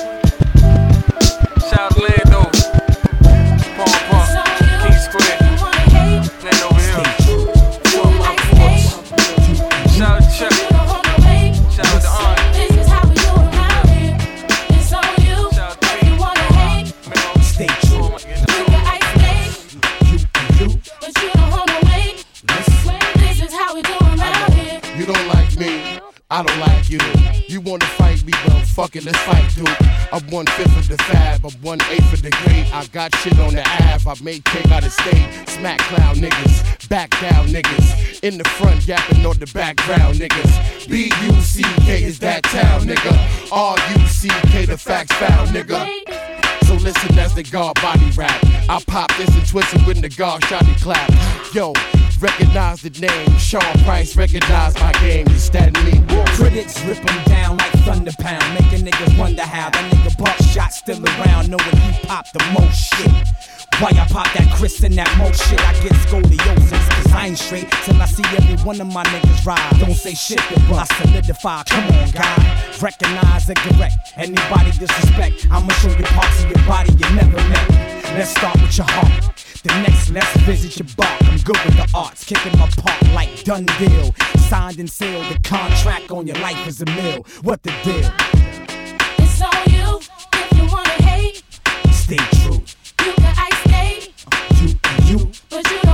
One 30.35 30.47
fifth 30.47 30.77
of 30.77 30.89
the 30.89 30.97
fab, 31.05 31.47
I'm 31.47 31.53
one 31.63 31.81
eighth 31.93 32.13
of 32.13 32.21
the 32.21 32.31
grade. 32.31 32.67
I 32.73 32.85
got 32.87 33.15
shit 33.19 33.39
on 33.39 33.55
the 33.55 33.63
Ave, 33.63 34.11
I 34.11 34.15
made 34.21 34.45
cake 34.45 34.69
out 34.73 34.85
of 34.85 34.93
state. 34.93 35.29
Smack 35.47 35.79
clown 35.83 36.17
niggas, 36.17 36.89
back 36.89 37.11
down 37.21 37.47
niggas. 37.47 38.19
In 38.25 38.39
the 38.39 38.45
front, 38.45 38.85
yapping 38.85 39.25
on 39.25 39.39
the 39.39 39.47
background 39.55 40.17
niggas. 40.17 40.89
B 40.89 41.13
U 41.23 41.41
C 41.41 41.63
K 41.87 42.03
is 42.03 42.19
that 42.19 42.43
town, 42.43 42.81
nigga. 42.81 43.15
R 43.53 43.77
U 43.97 44.07
C 44.09 44.29
K, 44.51 44.67
the 44.67 44.77
facts 44.77 45.15
found, 45.15 45.51
nigga. 45.51 45.87
So 46.67 46.75
listen 46.75 47.17
as 47.17 47.33
the 47.35 47.45
guard 47.45 47.81
body 47.81 48.11
rap. 48.17 48.45
I 48.69 48.83
pop 48.89 49.15
this 49.17 49.29
and 49.29 49.47
twist 49.47 49.73
it 49.73 49.87
when 49.87 50.01
the 50.01 50.09
guard 50.09 50.43
shotty 50.43 50.75
clap. 50.83 51.11
Yo, 51.55 51.75
recognize 52.25 52.81
the 52.81 52.91
name. 53.05 53.39
Sean 53.39 53.61
Price, 53.85 54.17
recognize 54.17 54.75
my 54.81 54.93
game. 54.93 55.29
Is 55.29 55.51
that 55.51 55.73
me? 55.85 56.01
Critics 56.37 56.83
rip 56.85 56.99
down 57.27 57.59
like 57.59 57.73
thunder 57.85 58.13
pound, 58.19 58.43
making 58.55 58.87
niggas 58.87 59.19
wonder 59.19 59.43
how 59.43 59.69
that 59.69 59.93
nigga 59.93 60.17
buckshot 60.17 60.73
still 60.73 61.05
around, 61.05 61.51
knowing 61.51 61.77
he 61.77 62.07
popped 62.07 62.33
the 62.33 62.43
most 62.57 62.77
shit. 62.89 63.13
Why 63.79 63.91
I 63.91 64.07
pop 64.09 64.33
that 64.33 64.49
Chris 64.57 64.83
and 64.83 64.95
that 64.95 65.11
mo 65.19 65.31
shit? 65.33 65.61
I 65.61 65.73
get 65.83 65.93
scoliosis, 66.07 66.85
cause 66.97 67.13
I 67.13 67.27
ain't 67.27 67.39
straight 67.39 67.71
till 67.85 68.01
I 68.01 68.07
see 68.07 68.25
every 68.39 68.57
one 68.65 68.81
of 68.81 68.87
my 68.87 69.05
niggas 69.05 69.45
ride. 69.45 69.77
Don't 69.79 69.95
say 69.95 70.15
shit, 70.15 70.41
but 70.71 70.81
I 70.81 70.87
solidify. 70.97 71.65
Come 71.65 71.85
on, 71.93 72.11
guy. 72.11 72.73
Recognize 72.81 73.49
and 73.51 73.59
correct. 73.59 74.15
Anybody 74.17 74.71
disrespect, 74.79 75.47
I'ma 75.51 75.73
show 75.75 75.91
you 75.91 76.05
parts 76.17 76.43
of 76.43 76.51
your 76.51 76.65
body 76.67 76.91
you 76.93 77.09
never 77.15 77.37
met. 77.53 77.69
Let's 78.17 78.31
start 78.31 78.57
with 78.63 78.79
your 78.79 78.87
heart. 78.89 79.34
The 79.65 79.81
next, 79.81 80.11
let's 80.11 80.37
visit 80.43 80.79
your 80.79 80.89
bark. 80.95 81.23
I'm 81.25 81.39
good 81.39 81.57
with 81.65 81.75
the 81.75 81.91
arts, 81.95 82.23
kicking 82.25 82.53
my 82.59 82.69
part 82.77 83.03
like 83.15 83.45
done 83.45 83.65
deal. 83.79 84.15
Signed 84.37 84.79
and 84.79 84.91
sealed, 84.91 85.25
the 85.25 85.41
contract 85.43 86.11
on 86.11 86.27
your 86.27 86.37
life 86.37 86.69
is 86.69 86.83
a 86.83 86.85
mill. 86.85 87.25
What 87.41 87.63
the 87.63 87.73
deal? 87.83 88.13
It's 89.19 89.41
on 89.41 89.73
you 89.73 90.01
if 90.35 90.57
you 90.59 90.67
wanna 90.71 90.91
hate. 91.03 91.43
Stay 91.93 92.19
true. 92.43 92.61
You 93.07 93.13
can 93.15 93.35
ice 93.39 93.59
skate, 93.65 94.13
You 94.61 94.79
and 94.85 95.05
you, 95.09 95.31
but 95.49 95.71
you 95.71 95.79
don't 95.83 95.94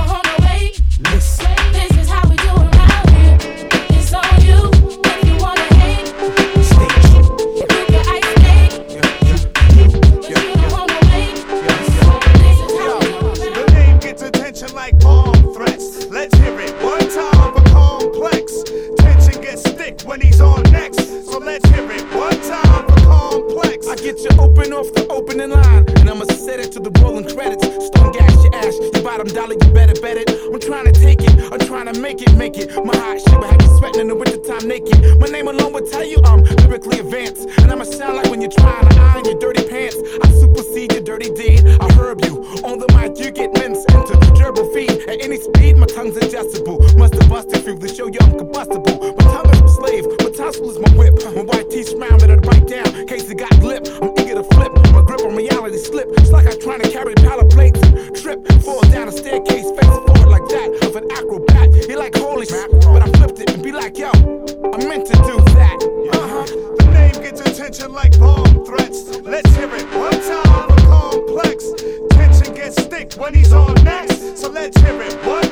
dollar, 29.33 29.60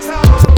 time 0.02 0.49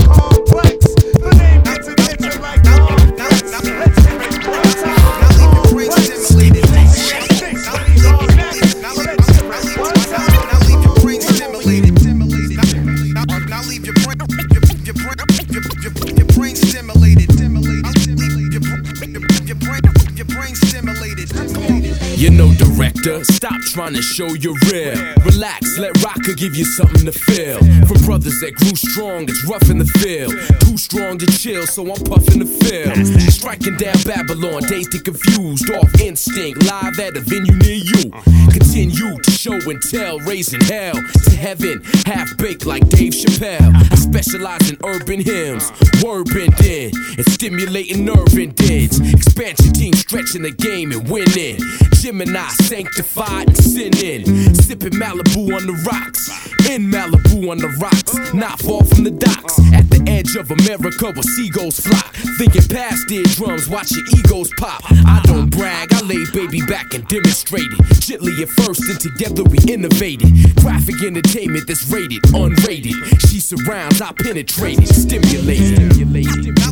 trying 23.71 23.93
to 23.93 24.01
show 24.01 24.27
you're 24.27 24.57
real. 24.69 24.95
Relax, 25.23 25.77
let 25.79 26.03
Rocker 26.03 26.33
give 26.33 26.55
you 26.55 26.65
something 26.65 27.05
to 27.05 27.11
feel. 27.11 27.57
For 27.87 27.97
brothers 28.05 28.37
that 28.41 28.55
grew 28.55 28.75
strong, 28.75 29.23
it's 29.29 29.45
rough 29.47 29.69
in 29.69 29.77
the 29.77 29.85
field. 29.85 30.35
Too 30.59 30.77
strong 30.77 31.17
to 31.19 31.25
chill, 31.25 31.65
so 31.65 31.83
I'm 31.83 32.03
puffing 32.03 32.39
the 32.39 32.45
field. 32.45 33.31
Striking 33.31 33.77
down 33.77 33.95
Babylon, 34.03 34.63
dazed 34.63 34.93
and 34.93 35.05
confused. 35.05 35.71
Off 35.71 36.01
instinct, 36.01 36.63
live 36.67 36.99
at 36.99 37.15
a 37.15 37.21
venue 37.21 37.55
near 37.63 37.79
you. 37.79 38.11
Continue 38.51 39.17
to 39.21 39.31
show 39.31 39.55
and 39.55 39.81
tell, 39.89 40.19
raising 40.19 40.61
hell 40.61 40.95
to 41.23 41.31
heaven. 41.31 41.81
Half 42.05 42.35
baked 42.37 42.65
like 42.65 42.87
Dave 42.89 43.13
Chappelle. 43.13 43.71
I 43.71 43.95
specialize 43.95 44.69
in 44.69 44.77
urban 44.83 45.21
hymns, 45.21 45.71
word 46.03 46.27
bending, 46.33 46.91
and 47.15 47.25
stimulating 47.31 48.03
nerve 48.03 48.35
endings. 48.35 48.99
Expansion 48.99 49.71
team 49.71 49.93
stretching 49.93 50.41
the 50.41 50.51
game 50.51 50.91
and 50.91 51.07
winning. 51.09 51.59
Gemini 52.01 52.47
sanctified 52.67 53.55
and 53.61 53.95
sinning. 53.95 54.55
Sipping 54.55 54.93
Malibu 54.93 55.55
on 55.55 55.65
the 55.67 55.73
rocks. 55.85 56.29
In 56.69 56.89
Malibu 56.89 57.51
on 57.51 57.57
the 57.57 57.69
rocks. 57.79 58.33
Not 58.33 58.59
far 58.59 58.83
from 58.83 59.03
the 59.03 59.11
docks. 59.11 59.59
At 59.73 59.89
the 59.89 60.03
edge 60.07 60.35
of 60.35 60.49
America 60.51 61.11
where 61.11 61.23
seagulls 61.23 61.79
flock. 61.79 62.13
Thinking 62.37 62.67
past 62.67 63.07
their 63.07 63.23
drums, 63.23 63.69
watch 63.69 63.91
your 63.91 64.05
egos 64.17 64.49
pop. 64.57 64.81
I 64.89 65.21
don't 65.25 65.49
brag, 65.49 65.93
I 65.93 66.01
lay 66.01 66.23
baby 66.33 66.61
back 66.61 66.93
and 66.93 67.07
demonstrate 67.07 67.67
it. 67.71 68.01
Gently 68.01 68.41
at 68.41 68.49
first, 68.49 68.81
and 68.89 68.99
together 68.99 69.43
we 69.43 69.57
innovated. 69.71 70.31
Graphic 70.55 71.01
entertainment 71.03 71.67
that's 71.67 71.87
rated, 71.89 72.21
unrated. 72.33 72.95
She 73.29 73.39
surrounds, 73.39 74.01
I 74.01 74.11
penetrated, 74.13 74.87
stimulated. 74.87 75.93
stimulated. 75.93 76.70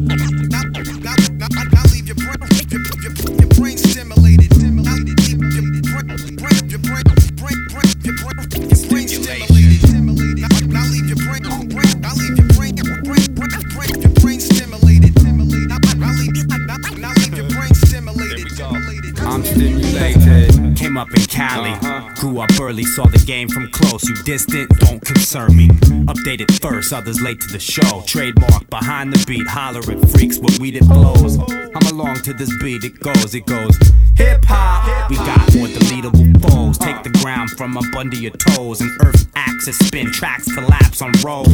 Up 21.09 21.17
in 21.17 21.25
Cali. 21.25 21.73
Grew 22.15 22.39
up 22.39 22.49
early, 22.59 22.83
saw 22.83 23.05
the 23.07 23.23
game 23.25 23.49
from 23.49 23.69
close. 23.71 24.07
You 24.07 24.15
distant, 24.23 24.69
don't 24.79 25.03
concern 25.03 25.55
me. 25.55 25.67
Updated 26.07 26.51
first, 26.61 26.93
others 26.93 27.21
late 27.21 27.39
to 27.41 27.47
the 27.47 27.59
show. 27.59 28.03
Trademark 28.05 28.69
behind 28.69 29.13
the 29.13 29.23
beat, 29.25 29.47
hollering 29.47 30.05
freaks 30.07 30.39
with 30.39 30.59
weed 30.59 30.75
it 30.75 30.87
blows. 30.87 31.37
I'm 31.39 31.87
along 31.93 32.21
to 32.23 32.33
this 32.33 32.51
beat, 32.61 32.83
it 32.83 32.99
goes, 32.99 33.33
it 33.35 33.45
goes. 33.45 33.77
Hip 34.15 34.43
hop, 34.45 35.09
we 35.09 35.15
got 35.17 35.55
more 35.55 35.67
deletable 35.67 36.41
foes. 36.41 36.77
Take 37.03 37.13
the 37.13 37.19
ground 37.19 37.51
from 37.51 37.77
up 37.77 37.95
under 37.95 38.17
your 38.17 38.31
toes. 38.31 38.81
And 38.81 38.91
earth 39.01 39.29
axis 39.35 39.77
spin, 39.79 40.11
tracks 40.11 40.53
collapse 40.53 41.01
on 41.01 41.11
roads. 41.23 41.49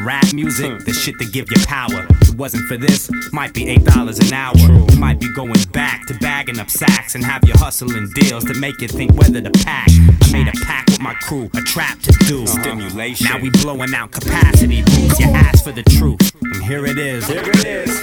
Rap 0.00 0.32
music, 0.32 0.84
the 0.84 0.92
shit 0.92 1.16
that 1.18 1.32
give 1.32 1.50
you 1.50 1.64
power. 1.66 2.06
If 2.20 2.30
it 2.30 2.36
wasn't 2.36 2.66
for 2.66 2.76
this, 2.76 3.08
might 3.32 3.54
be 3.54 3.68
eight 3.68 3.84
dollars 3.84 4.18
an 4.18 4.32
hour. 4.32 4.56
You 4.56 4.98
might 4.98 5.20
be 5.20 5.32
going 5.32 5.62
back 5.72 6.06
to 6.06 6.14
bagging 6.14 6.58
up 6.58 6.70
sacks 6.70 7.14
and 7.14 7.24
have 7.24 7.42
you 7.46 7.52
hustling 7.54 8.10
deals 8.14 8.44
to 8.44 8.54
make 8.54 8.80
you 8.80 8.88
think 8.88 9.12
whether 9.14 9.40
to 9.40 9.50
pack. 9.64 9.88
I 9.88 10.32
made 10.32 10.48
a 10.48 10.64
pack 10.64 10.86
with 10.86 11.00
my 11.00 11.14
crew, 11.14 11.48
a 11.54 11.60
trap 11.60 12.00
to 12.00 12.12
do. 12.26 12.42
Uh-huh. 12.42 12.62
Stimulation. 12.62 13.26
Now 13.28 13.38
we 13.38 13.50
blowing 13.50 13.94
out 13.94 14.10
capacity 14.10 14.82
boots. 14.82 15.20
You 15.20 15.26
ask 15.26 15.62
for 15.62 15.72
the 15.72 15.84
truth, 15.84 16.34
and 16.42 16.64
here 16.64 16.84
it 16.86 16.98
is. 16.98 17.28
Here 17.28 17.42
it 17.44 17.64
is. 17.64 18.00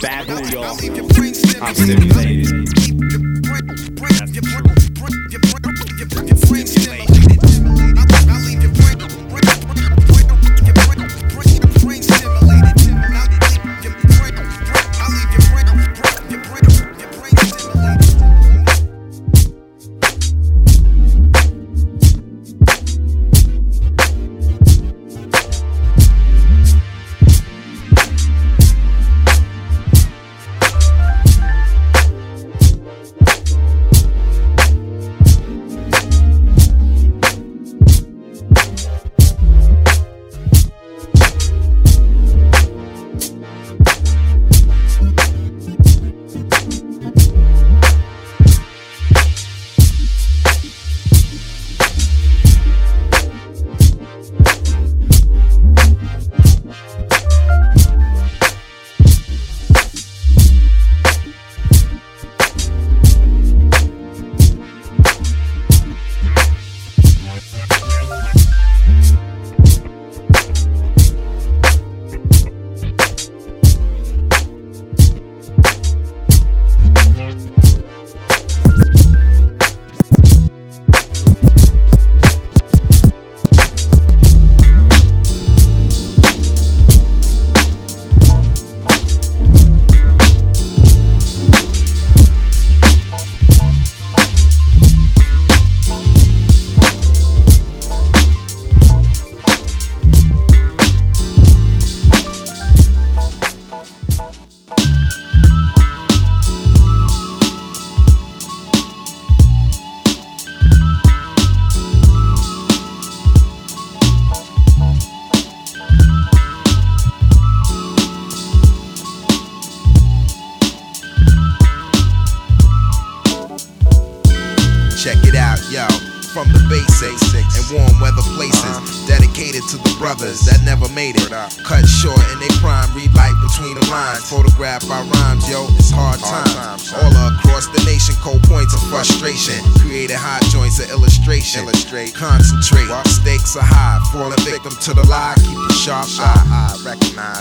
Bad 0.00 0.28
boy, 0.28 0.46
y'all. 0.50 0.78
I'm 1.60 1.74
stimulated. 1.74 3.47
Check 6.64 7.07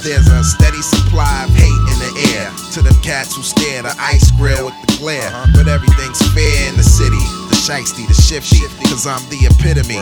there's 0.02 0.28
a 0.28 0.44
steady 0.44 0.82
supply 0.82 1.46
of 1.46 1.52
hate 1.56 1.84
in 1.94 1.98
the 2.00 2.12
air. 2.36 2.52
To 2.74 2.82
them 2.82 2.96
cats 3.02 3.36
who 3.36 3.42
stare 3.42 3.84
the 3.84 3.94
ice 3.98 4.30
grill 4.38 4.66
with 4.66 4.78
the 4.86 4.98
glare. 4.98 5.30
Uh-huh. 5.30 5.52
But 5.56 5.68
everything's 5.68 6.22
fair 6.34 6.70
in 6.70 6.78
the 6.78 6.84
city. 6.84 7.22
The 7.50 7.58
shiesty, 7.58 8.08
the 8.08 8.14
shifty, 8.14 8.62
cause 8.90 9.08
I'm 9.08 9.24
the 9.30 9.50
epitome 9.50 9.98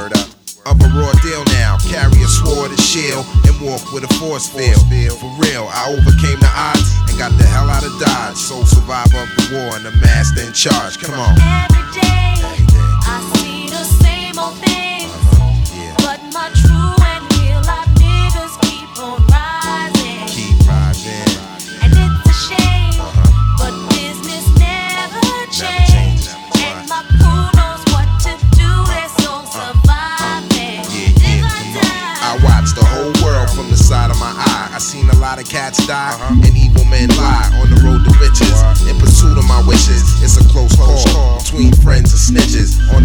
of 0.65 0.81
a 0.81 0.87
raw 0.97 1.13
deal 1.21 1.43
now. 1.55 1.77
Carry 1.85 2.17
a 2.21 2.27
sword 2.27 2.71
and 2.71 2.79
shield 2.79 3.25
and 3.45 3.55
walk 3.61 3.81
with 3.93 4.03
a 4.03 4.11
force 4.19 4.49
field. 4.49 4.81
For 5.19 5.31
real, 5.37 5.69
I 5.69 5.93
overcame 5.93 6.39
the 6.39 6.51
odds 6.51 6.89
and 7.09 7.17
got 7.17 7.31
the 7.37 7.45
hell 7.45 7.69
out 7.69 7.85
of 7.85 7.93
Dodge. 7.99 8.35
Sole 8.35 8.65
survivor 8.65 9.21
of 9.21 9.29
the 9.37 9.45
war 9.53 9.75
and 9.77 9.85
the 9.85 9.93
master 10.01 10.41
in 10.41 10.53
charge. 10.53 10.99
Come 10.99 11.15
on. 11.15 11.37
Every 11.39 11.85
day, 11.93 12.35
I 13.05 13.21
see 13.35 13.69
the 13.69 13.83
same 13.83 14.39
old 14.39 14.57
things. 14.57 14.84
Snitches. 42.25 42.79
On 42.89 43.04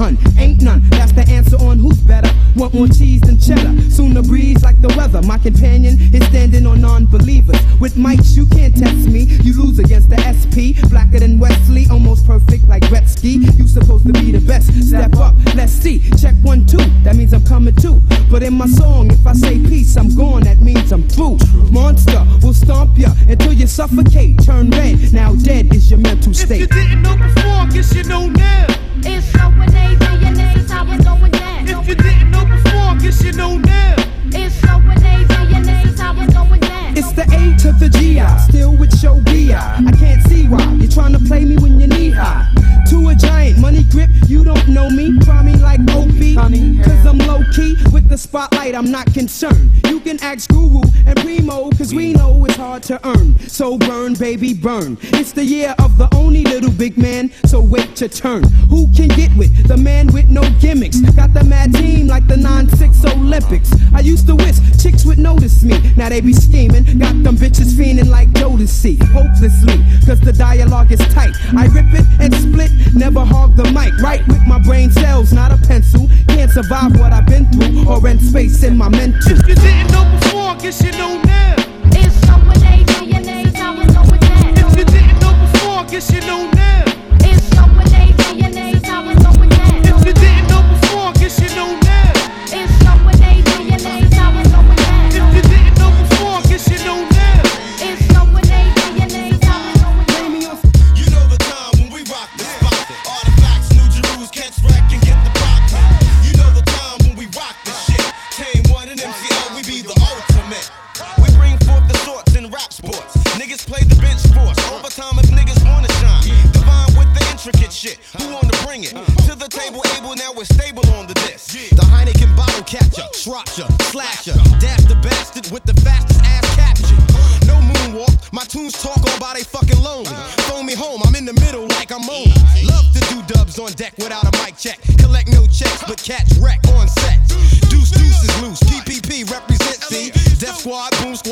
Ain't 0.00 0.62
none. 0.62 0.80
That's 0.88 1.12
the 1.12 1.28
answer 1.28 1.56
on 1.56 1.78
who's 1.78 1.98
better. 1.98 2.30
Want 2.56 2.72
more 2.72 2.88
cheese 2.88 3.20
than 3.20 3.38
cheddar. 3.38 3.90
Soon 3.90 4.14
the 4.14 4.22
breeze 4.22 4.62
like 4.62 4.80
the 4.80 4.88
weather. 4.96 5.20
My 5.20 5.36
companion 5.36 5.98
is 6.14 6.26
standing 6.28 6.64
on 6.64 6.80
non-believers. 6.80 7.60
With 7.78 7.96
mics, 7.96 8.34
you 8.34 8.46
can't 8.46 8.74
test 8.74 9.06
me. 9.06 9.24
You 9.44 9.62
lose 9.62 9.78
against 9.78 10.08
the 10.08 10.16
SP. 10.16 10.80
Blacker 10.88 11.18
than 11.18 11.38
Wesley, 11.38 11.86
almost 11.90 12.26
perfect 12.26 12.66
like 12.66 12.82
Gretzky. 12.84 13.44
You 13.58 13.68
supposed 13.68 14.06
to 14.06 14.14
be 14.14 14.32
the 14.32 14.40
best. 14.40 14.72
Step 14.88 15.16
up, 15.16 15.34
let's 15.54 15.72
see. 15.72 16.00
Check 16.16 16.34
one, 16.42 16.64
two. 16.64 16.78
That 17.04 17.14
means 17.16 17.34
I'm 17.34 17.44
coming 17.44 17.74
too. 17.74 18.00
But 18.30 18.42
in 18.42 18.54
my 18.54 18.68
song, 18.68 19.10
if 19.10 19.26
I 19.26 19.34
say 19.34 19.58
peace, 19.58 19.94
I'm 19.98 20.14
gone. 20.16 20.44
That 20.44 20.60
means 20.60 20.92
I'm 20.92 21.06
through. 21.08 21.36
Monster 21.70 22.24
will 22.42 22.54
stomp 22.54 22.96
ya 22.96 23.12
until 23.28 23.52
you 23.52 23.66
suffocate. 23.66 24.42
Turn 24.44 24.70
red. 24.70 25.12
Now 25.12 25.34
dead 25.34 25.74
is 25.74 25.90
your 25.90 26.00
mental 26.00 26.32
state. 26.32 26.62
If 26.62 26.74
you 26.74 26.82
didn't 26.84 27.02
know 27.02 27.18
before, 27.18 27.66
guess 27.66 27.94
you 27.94 28.04
know 28.04 28.28
now. 28.28 28.89
It's 29.02 29.26
so 29.32 29.46
amazing, 29.46 30.24
and 30.24 30.36
this 30.36 30.64
is 30.64 30.70
how 30.70 30.84
it's 30.92 31.04
going 31.04 31.32
down. 31.32 31.68
If 31.68 31.88
you 31.88 31.94
didn't 31.94 32.30
know 32.30 32.44
before, 32.44 32.96
guess 32.98 33.22
you 33.24 33.32
know 33.32 33.56
now. 33.58 33.96
It's 34.26 34.54
so 34.60 34.74
amazing, 34.76 35.54
and 35.56 35.64
this 35.64 35.94
is 35.94 36.00
how 36.00 36.20
it's 36.20 36.34
going 36.34 36.60
down. 36.60 36.79
It's 37.00 37.12
the 37.12 37.22
A 37.22 37.56
to 37.62 37.72
the 37.72 37.88
G. 37.88 38.20
I 38.20 38.36
still 38.36 38.76
with 38.76 38.94
show 39.00 39.22
B. 39.22 39.54
I 39.54 39.82
I 39.86 39.90
can't 39.92 40.22
see 40.24 40.46
why 40.46 40.62
you're 40.74 40.90
trying 40.90 41.14
to 41.14 41.18
play 41.18 41.46
me 41.46 41.56
when 41.56 41.80
you're 41.80 41.88
knee 41.88 42.10
high. 42.10 42.46
To 42.90 43.08
a 43.08 43.14
giant 43.14 43.58
money 43.58 43.84
grip, 43.84 44.10
you 44.26 44.44
don't 44.44 44.68
know 44.68 44.90
me. 44.90 45.18
Try 45.20 45.42
me 45.42 45.56
like 45.56 45.80
Opie, 45.92 46.34
cause 46.34 47.06
I'm 47.06 47.16
low 47.18 47.40
key. 47.54 47.76
With 47.90 48.08
the 48.10 48.18
spotlight, 48.18 48.74
I'm 48.74 48.90
not 48.90 49.06
concerned. 49.14 49.70
You 49.86 50.00
can 50.00 50.22
ask 50.22 50.50
Guru 50.50 50.82
and 51.06 51.16
Primo, 51.20 51.70
cause 51.70 51.94
we 51.94 52.12
know 52.12 52.44
it's 52.44 52.56
hard 52.56 52.82
to 52.84 53.00
earn. 53.08 53.38
So 53.48 53.78
burn, 53.78 54.12
baby, 54.14 54.52
burn. 54.52 54.98
It's 55.00 55.32
the 55.32 55.44
year 55.44 55.74
of 55.78 55.96
the 55.96 56.08
only 56.14 56.42
little 56.44 56.70
big 56.70 56.98
man, 56.98 57.30
so 57.46 57.60
wait 57.60 57.98
your 58.00 58.10
turn. 58.10 58.42
Who 58.68 58.92
can 58.92 59.08
get 59.08 59.34
with 59.38 59.68
the 59.68 59.76
man 59.76 60.08
with 60.08 60.28
no 60.28 60.42
gimmicks? 60.60 61.00
Got 61.12 61.32
the 61.32 61.44
mad 61.44 61.72
team 61.72 62.08
like 62.08 62.26
the 62.26 62.36
9-6 62.36 63.16
Olympics. 63.16 63.72
I 63.94 64.00
used 64.00 64.26
to 64.26 64.36
wish 64.36 64.56
chicks 64.82 65.04
would 65.04 65.18
notice 65.18 65.62
me. 65.62 65.78
Now 65.96 66.08
they 66.08 66.20
be 66.20 66.32
scheming. 66.32 66.89
Got 66.98 67.22
them 67.22 67.36
bitches 67.36 67.72
fiending 67.74 68.08
like 68.08 68.28
Jodeci. 68.30 69.02
Hopelessly, 69.12 69.78
cause 70.06 70.20
the 70.20 70.32
dialogue 70.32 70.90
is 70.92 71.00
tight. 71.14 71.34
I 71.56 71.66
rip 71.66 71.92
it 71.92 72.06
and 72.18 72.34
split, 72.34 72.70
never 72.94 73.24
hog 73.24 73.56
the 73.56 73.64
mic. 73.72 73.96
Right 74.02 74.26
with 74.28 74.42
my 74.46 74.58
brain 74.58 74.90
cells, 74.90 75.32
not 75.32 75.52
a 75.52 75.56
pencil. 75.56 76.08
Can't 76.28 76.50
survive 76.50 76.98
what 76.98 77.12
I've 77.12 77.26
been 77.26 77.50
through 77.52 77.88
or 77.88 78.00
rent 78.00 78.20
space 78.20 78.62
in 78.62 78.76
my 78.76 78.88
mental. 78.88 79.32
If 79.32 79.48
you 79.48 79.54
didn't 79.54 79.92
know 79.92 80.04
before, 80.20 80.54
guess 80.56 80.82
you 80.82 80.92
know 80.92 81.20
now. 81.22 81.49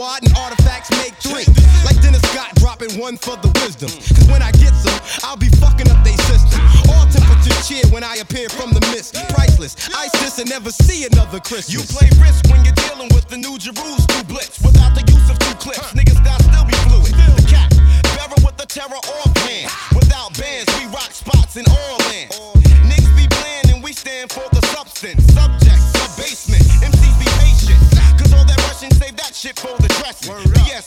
rotten 0.09 0.33
artifacts 0.41 0.89
make 1.05 1.13
three. 1.21 1.45
Like 1.85 2.01
Dennis 2.01 2.25
Scott 2.33 2.57
dropping 2.57 2.97
one 2.97 3.21
for 3.21 3.37
the 3.45 3.53
wisdom. 3.61 3.93
Cause 4.17 4.29
when 4.33 4.41
I 4.41 4.51
get 4.57 4.73
some, 4.73 4.97
I'll 5.21 5.37
be 5.37 5.53
fucking 5.61 5.89
up 5.93 6.01
they 6.01 6.17
system. 6.33 6.61
All 6.89 7.05
temperatures 7.13 7.61
cheer 7.69 7.85
when 7.93 8.03
I 8.03 8.17
appear 8.25 8.49
from 8.49 8.73
the 8.73 8.81
mist. 8.89 9.21
Priceless, 9.29 9.77
ISIS 9.93 10.39
and 10.41 10.49
never 10.49 10.71
see 10.71 11.05
another 11.05 11.41
Christmas. 11.41 11.77
You 11.77 11.85
play 11.93 12.09
risk 12.25 12.49
when 12.49 12.65
you're 12.65 12.81
dealing 12.89 13.13
with 13.13 13.29
the 13.29 13.37
new 13.37 13.61
Jerus. 13.61 14.03
Two 14.09 14.25
blitz. 14.25 14.57
Without 14.65 14.97
the 14.97 15.05
use 15.13 15.29
of 15.29 15.37
two 15.45 15.57
clips, 15.61 15.93
niggas 15.93 16.25
got 16.25 16.41
still 16.41 16.65
be 16.65 16.77
fluid. 16.89 17.13
The 17.37 17.45
cat, 17.45 17.69
barrel 18.17 18.41
with 18.41 18.57
the 18.57 18.67
terror 18.67 19.03
off 19.21 19.37
hand. 19.45 19.69
Without 19.93 20.33
bands, 20.41 20.73
we 20.81 20.87
rock 20.89 21.13
spots 21.13 21.57
in 21.61 21.69
all 21.69 21.98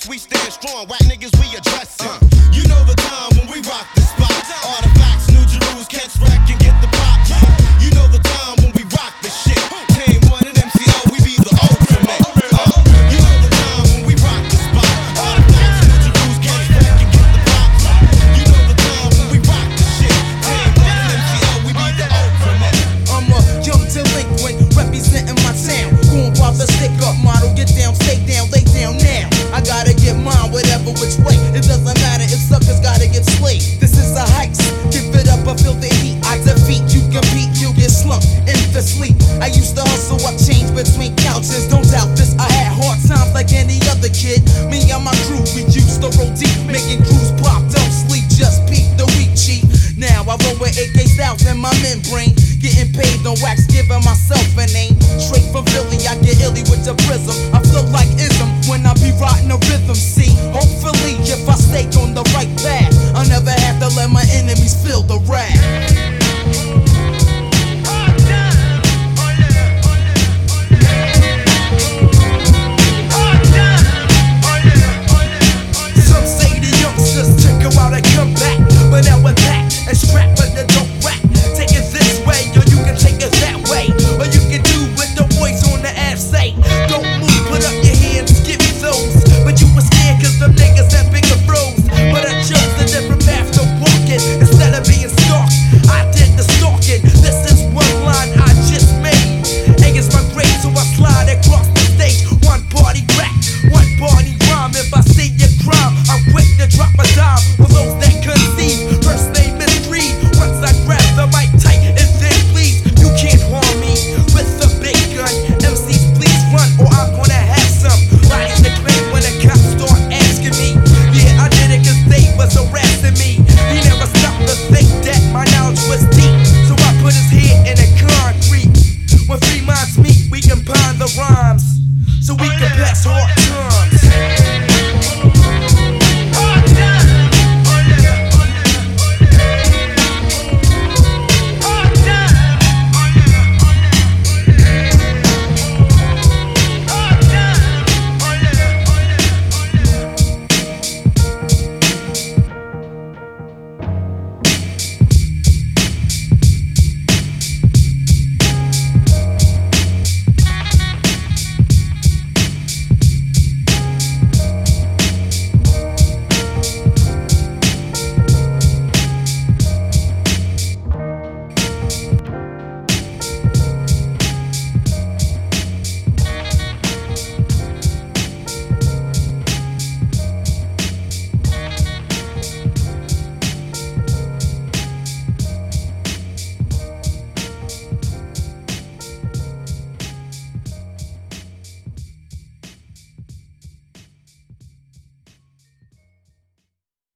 we 0.07 0.17
stand 0.17 0.53
strong. 0.53 0.87
White 0.87 1.01
niggas 1.01 1.40